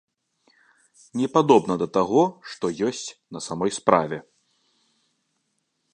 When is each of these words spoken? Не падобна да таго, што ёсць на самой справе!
Не 1.21 1.27
падобна 1.35 1.73
да 1.83 1.87
таго, 1.99 2.21
што 2.53 2.65
ёсць 2.89 3.05
на 3.37 3.45
самой 3.49 3.71
справе! 3.81 4.17